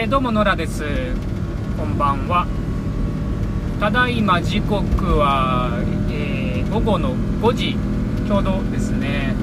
[0.00, 0.82] えー、どうも野良です。
[1.76, 2.46] こんばんは。
[3.78, 5.78] ただいま時刻は、
[6.10, 7.76] えー、午後の5時
[8.26, 9.34] ちょうどですね、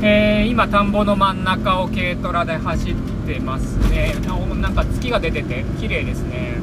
[0.00, 2.94] えー、今田んぼの真ん中を軽トラで走っ
[3.26, 4.14] てますね。
[4.60, 6.58] なんか月が出てて綺麗ですね。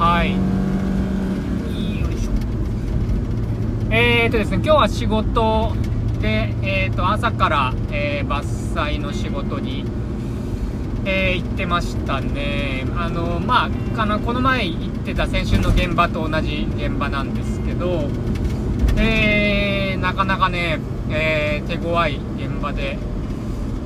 [0.00, 0.32] はい。
[0.32, 2.32] よいしょ。
[3.94, 5.76] えーとですね今日は仕事
[6.20, 9.84] で、えーと朝から、えー、伐採の仕事に
[11.08, 18.08] えー、行ってましたね、あのまあ、かなこの前行ってた先週の現場と同じ現場なんですけど、
[18.98, 22.98] えー、なかなかね、えー、手強い現場で、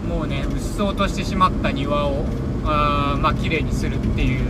[0.09, 2.25] もうね、うっそうとしてしまった庭を、
[2.65, 4.41] あまあ綺麗にするっていう、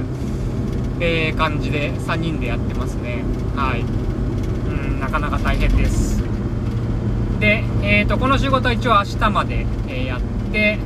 [1.01, 3.25] えー、感じで3人でやってますね。
[3.57, 3.81] はい。
[3.81, 6.23] うん、なかなか大変です。
[7.41, 10.21] で、えーと、この仕事は一応明日まで、えやっ
[10.53, 10.79] て、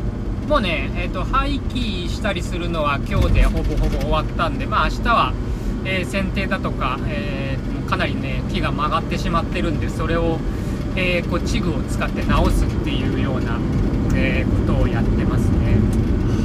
[0.49, 5.33] もうね、えーと、廃棄したりするのは今日でほぼほぼ終わったんで、まあ明日は、
[5.87, 10.39] えー、剪定だとか、えー、かなりね、木が曲がってしまってるんで、それを、
[10.97, 13.59] えー、こうチグを使って直すっていうような、
[14.15, 15.77] えことをやってますね。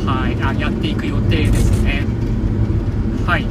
[0.06, 2.06] はい、あ、やっていく予定ですね。
[3.28, 3.46] はい。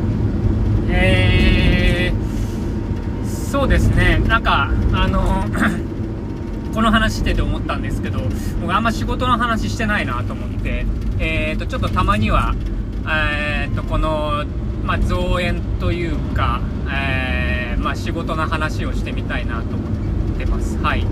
[0.91, 5.45] えー、そうですね、なんか、あの
[6.75, 8.21] この話してて思ったんですけど、
[8.61, 10.87] 僕あんま仕事の話してないなと思って、
[11.19, 12.55] えーと、ちょっとたまには、
[13.07, 14.45] えーと、この、
[14.85, 19.89] まあ、造園というか、えー、まあ、仕事の話をしてみたいなと思
[20.35, 20.79] ってます。
[20.79, 21.07] はい。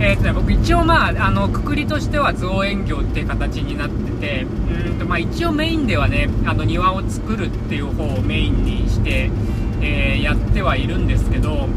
[0.00, 9.30] えーとね、僕一応まあ、あの、くくりとしては造園業っていう形になってて、うんとまあ一応メインではね、あの庭を作るっていう方をメインにして、
[9.82, 11.68] えー、やってはいるんですけど、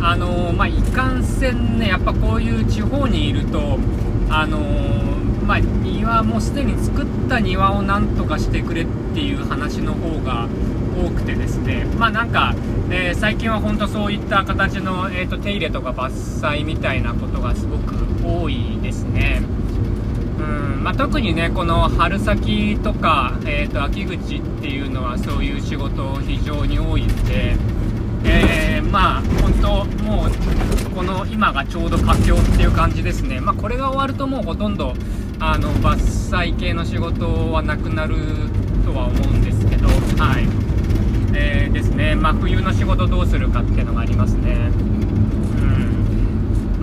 [0.00, 3.78] あのまあ、いかんせんね、やっぱこういう地方にいると、
[4.28, 4.58] あの
[5.46, 10.48] まあ、庭もすでに作った庭をなんとかしてくれっていう話の方が
[11.02, 12.54] 多くてですね、まあなんか、
[12.90, 16.10] え、最近は本当そういった形の、えーと、手入れとか伐
[16.40, 17.94] 採みたいなことがすごく
[18.24, 19.42] 多いですね。
[20.38, 20.42] う
[20.80, 27.56] んまあ、特にね、この春先とか、えーと秋口っていうのはそういう仕事非常に多いんで、
[28.24, 30.30] えー、まあ本当もう
[30.94, 33.40] この今がちょうど佳境っていう感じですね。
[33.40, 34.94] まあ、これが終わるともうほとんど
[35.38, 35.96] あの伐
[36.30, 38.16] 採系の仕事はなくなる
[38.84, 40.48] とは思うんですけどはい、
[41.34, 42.14] えー、ですね。
[42.14, 44.70] まあ、冬の仕事どうするかっていうのがありますね。
[45.60, 45.95] うん。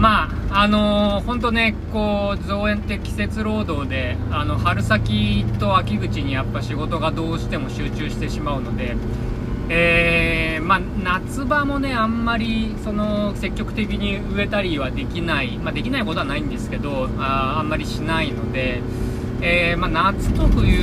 [0.04, 8.98] まああのー、本当ねこう造園って季節労働であの春先と秋口にやっぱ仕事がどうしても集中してしまうので
[9.70, 18.82] えー、まあ、夏場もね、あんまりその積極的に植えたりはできない、まあ、できないことはないんですけど、ああんまりしないので、
[19.42, 20.80] えー、まあ、夏と冬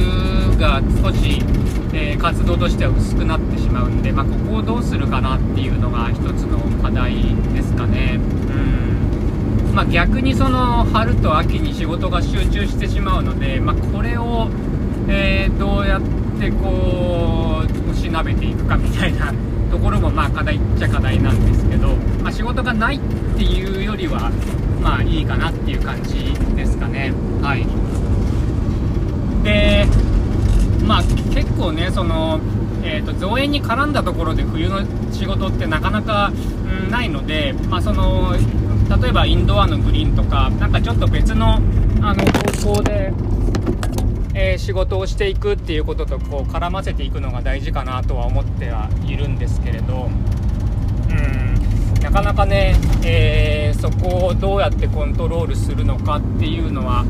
[0.58, 1.42] が少し、
[1.92, 7.14] え、活動としては薄くなってしまうんで、ま、ここをどうするかなっていうのが一つの課題
[7.52, 8.18] ですかね。
[9.74, 14.48] まあ、逆にその春と秋に仕事が集中してしまうので、まこれを、
[15.08, 16.02] えどうやっ
[16.38, 19.32] てこうしなべていくかみたいな
[19.70, 21.88] ところもまあ課題っちゃ課題なんですけど、
[22.22, 23.00] まあ、仕事がないっ
[23.36, 24.30] ていうよりは
[24.80, 27.12] まあいいかなっていう感じですかね。
[27.42, 27.66] はい。
[29.44, 29.86] で
[30.86, 31.02] まあ
[31.34, 32.40] 結構ねその
[32.82, 34.80] えーと、造園に絡んだところで冬の
[35.12, 36.32] 仕事ってなかなか、
[36.84, 38.34] うん、ないので、まあ、その
[38.98, 41.60] 例えばインドアのグリーンとかなんかちょっと別の
[42.02, 43.12] あの方向で
[44.32, 50.08] えー、仕事をしていくっていうこととこう絡ませていくのが大事かなとは思ってはいるんですけれど、
[51.10, 52.74] うん、なかなかね、
[53.04, 57.04] えー、そこをどうやってコントロールするのかっていうのは、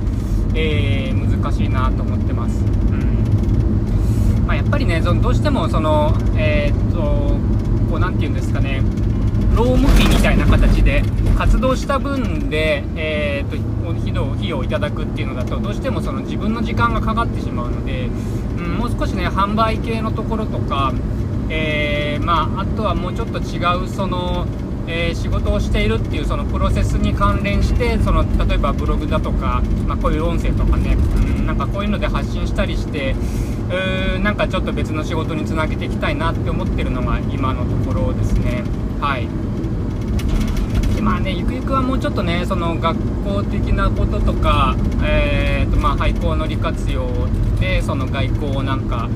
[0.54, 2.64] えー、難しいなと思ってます。
[2.64, 7.00] うんまあ、やっぱりねどうしてもその、えー、っと
[7.91, 8.82] こう何て言うんですかね
[9.54, 11.02] 労務費たいな形で
[11.36, 20.92] 活動した分で、えーと、費用費用をいただくっていうのだとどうしてもその自分の時間がかかってしまうので、うん、もう少しね販売系のところとか、
[21.48, 24.47] えー、まあ、あとはもうちょっと違うその
[24.92, 38.65] えー、仕事をしているっていうそのプロセスに関連してその例えばブログだとか、まあ、こういう音声とかね、うん、なんかこういうので発信したりしてうーなんかちょっと別の仕事につなげていきたいなって思ってるのが今のところですね。
[39.00, 39.49] はい
[41.01, 47.09] まあねゆくゆくはもうちょっとねその学校的なこととか、えーとまあ、廃校の利活用
[47.59, 49.09] でその外交をなんか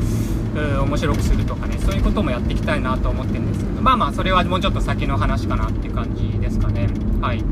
[0.55, 6.89] 面白くするとかねそういうこともやっていきたいなと思ってるんですけどまあまあそれはもうちょっと先の話かなっていう感じですかね。
[7.21, 7.45] はい。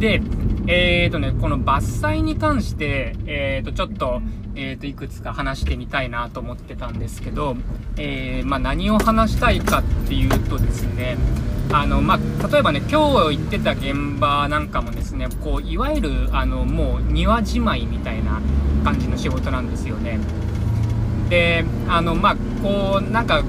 [0.00, 0.20] で
[0.66, 4.22] えーとね、この伐採に関して、えーと、ちょっと、
[4.54, 7.54] えーと、いくつか話してみたいなと思ってたんですけど、
[7.98, 11.18] えー、まあ、何を話したいかっていうとですね、
[11.70, 18.40] あの、まあ、例えばね、今日行ってた現場なんかもですね、こう、いわゆる、あの、もう庭じまいみたいな
[18.84, 20.18] 感じの仕事なんですよね。
[21.28, 23.42] で、あの、まあ、こう、なんか、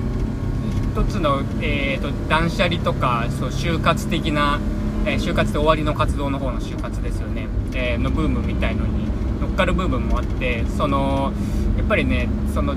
[0.93, 4.59] 一つの、えーと、断捨離とかそう就活的な、
[5.05, 9.05] えー、就活で終わりの活動の方の就活ですよね、えー、のブームみたいのに
[9.39, 11.33] 乗っかる部分もあってその
[11.77, 12.75] やっぱりねその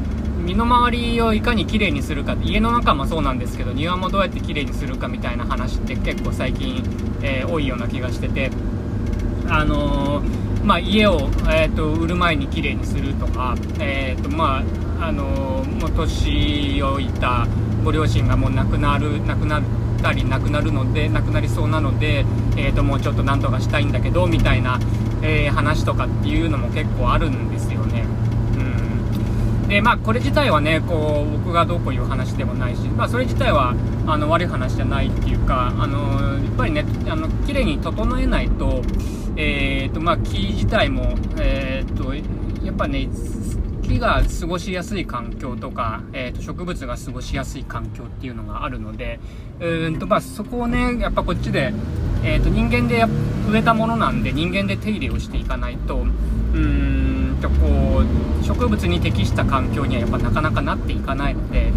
[0.48, 6.82] 身の回りをいかに綺麗にするか家の中もそうなんですけど庭もどうやって綺麗にするかみたいな話って結構最近、
[7.22, 8.50] えー、多いような気がしてて
[9.48, 10.22] あの、
[10.64, 14.64] まあ、家を、えーと、売る前に綺麗にするとか、えーとまあ
[15.00, 17.46] あの、もう年老いた
[17.84, 19.66] ご両親がもう亡くなる亡くなる
[19.98, 22.24] ったり亡くなるので亡くなりそうなので、
[22.56, 24.78] えー、ともうちょっとなんとかしたいんだけどみたいな、
[25.22, 28.04] えー、話とかっていうのも結構あるんですよね。
[28.56, 33.74] うんでまあ、これ自体はねこう僕がどうこういう話でもないし、まあ、それ自体は
[34.06, 38.80] あの悪い話じゃないっていうかあのやっぱりねあの綺麗に整えないと,、
[39.36, 42.14] えーとまあ、木自体も、えーと
[42.64, 43.08] やっぱね
[43.88, 49.18] 木が過ごしやすい環境とか、えー、と植物が過ごしやすい環境っていうのがあるので
[49.60, 51.72] うんと、まあ、そこをねやっぱこっちで、
[52.22, 53.04] えー、と人間で
[53.50, 56.00] 植えたものなんで人間で手入れをしていかないとう
[56.58, 61.72] んとこう植物に適した環境にはやっぱなかなかなっていかないので、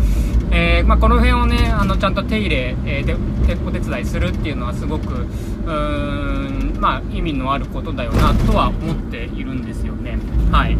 [0.51, 3.15] えー、まあ、この辺をねあのちゃんと手入れ、えー、で
[3.65, 10.17] お手伝いするっていうのはすごくうーん、まあ、意味のあることだよなとは思っているんですよね。
[10.51, 10.77] はい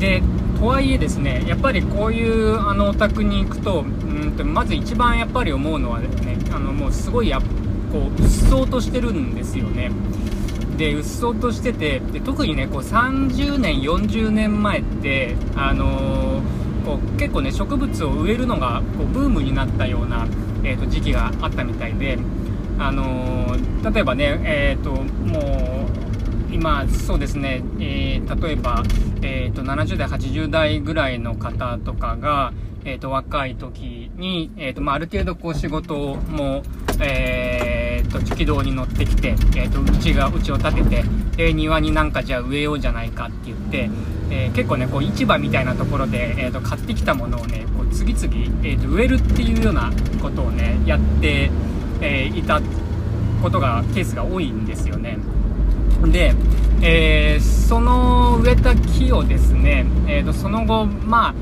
[0.00, 0.22] で
[0.58, 7.38] とはいえですねやっぱりこういうあのお宅に行くとうんとまず一番やっぱり思うのはですねあのもうすごいや
[7.92, 9.90] こううっそうとしてるんですよね。
[10.78, 20.26] でうっそうとしててで特にねこう30年40年前ってあのー、こう結構ね植物を植えるのがこうブームになったような、
[20.64, 22.18] えーと、時期があったみたいで
[22.78, 25.79] あのー、例えばねえっ、ー、ともう
[26.52, 28.82] 今、そうですね、えー、例えば、
[29.22, 32.52] えーと、70代、80代ぐらいの方とかが、
[32.84, 36.62] えーと、若い時に、えーとまあ、ある程度こう仕事も、
[37.00, 41.04] えーと、軌道に乗ってきて、えーと、うちがうちを建てて
[41.36, 43.90] で庭になんかじゃあ植えようじゃないかって言って、
[44.30, 48.24] えー、結構ねこう市場みたいなところで、えー、と買ってきたものをねこう次々、
[48.64, 49.92] えー、と植えるっていうような
[50.22, 51.50] ことをねやって、
[52.00, 52.60] えー、いた
[53.42, 55.18] ことがケースが多いんですよね。
[56.08, 56.34] で、
[56.82, 61.34] えー、その植えた木をですね、えー、とその後、まあ、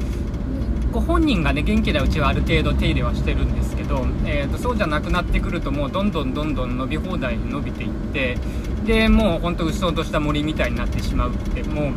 [0.93, 8.37] ご本人がね元気なうちはある程度手入れはしてるんですけど、えー、とそうじゃなくなってくるともうどんどんどんどん伸び放題に伸びていって
[8.85, 11.93] でもうほんとうっそうとした森みたいになってしまうってもう、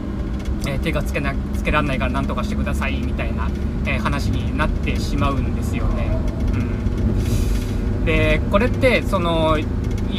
[0.68, 3.50] えー、手がつけなつけられないからなんとかしてくださいみたいな、
[3.86, 6.10] えー、話になってしまうんですよね。
[6.54, 6.58] う
[8.02, 9.58] ん、でこれってその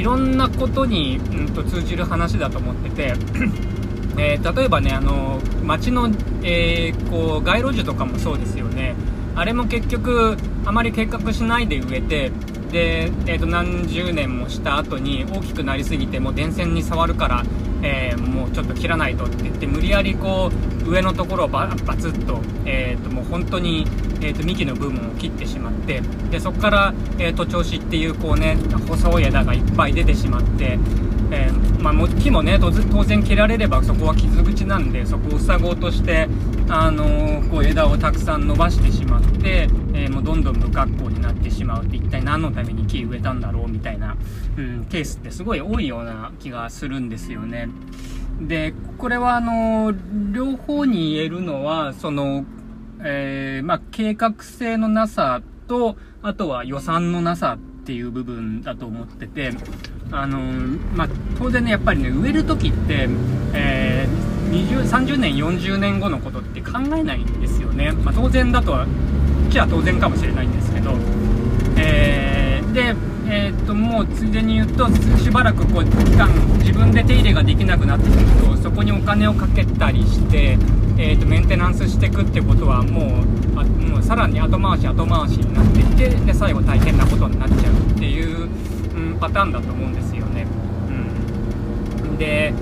[0.02, 3.14] いろんなことに、うん、と通じる話だと思ってて
[4.18, 6.08] えー、例えばねあの街の、
[6.42, 8.96] えー、こう街路樹とかもそうですよね。
[9.36, 12.32] あれも結局あまり計画しないで植えて
[12.72, 17.44] で、えー、と何十年もした後に大きくなりすぎても電線に触るから、
[17.82, 20.50] えー、もうちょっと切らないとって言って無理やりこ
[20.86, 23.86] う上のところをババツッと,、えー、ともう本当に
[24.22, 28.56] えーと、幹の部分を切ってしまってでそこから、えーと、調子っていうこう、ね、
[28.88, 30.78] 細い枝がいっぱい出てしまって、
[31.32, 36.28] えー、まあ、木もね当然切られればそこは傷口なんでそこを塞ごうとして、
[36.68, 44.16] あの、こう枝をたくさん伸ばしてしまって、え、もうどんどん不格好ってしまうって一体何のために木植えたんだろうみたいな、
[44.56, 47.68] うん、ケースってすごい多いような気がするんですよね。
[48.40, 49.92] でこれはあの
[50.32, 52.44] 両方に言えるのはその
[53.04, 59.50] えー、まあ、計画性のなさと、あとは予算のなさっていう部分だと思ってて、
[60.12, 60.38] あの、
[60.94, 61.08] まあ、
[61.38, 63.08] 当然ね、やっぱりね、植える時って、
[63.54, 67.90] えー、20、30年、40年後のことって考えないんですよね。
[67.90, 68.86] まあ、当然だとは、
[69.48, 70.92] じゃあ当然かもしれないんですけど、
[72.72, 72.94] で、
[73.28, 74.88] えー、っともうついでに言うと
[75.18, 80.58] しばらくこう期間自分で手入れができなくなってくるとそこにお金をかけたりして、
[80.98, 88.48] えー、とメンテナンスしていくってことはもうあもうさらに後回し後回しになっていってで最後大変なことになっちゃうっていう、
[88.96, 90.46] うん、パターンだと思うんですよね。
[92.02, 92.54] うん、で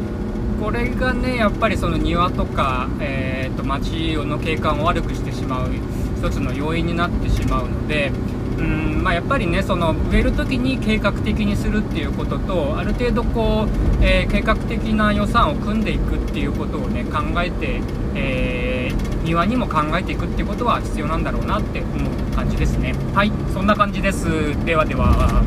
[0.60, 5.70] これがねやっぱりその庭とか、えー、と街の景観を悪くしてしまう
[6.18, 8.12] 一つの要因になってしまうので
[8.60, 17.80] うんまあ、やっぱりねその植える時に計画的にするっていうこととある程度こう、えー、計画的な予算を組んでいくっていうことをね考えて、
[18.14, 22.94] えー、庭にも考えていくっていうことは必要なんだろうなって思う感じですね。
[23.14, 24.26] はいそんな感じです。
[24.64, 25.42] ではでは。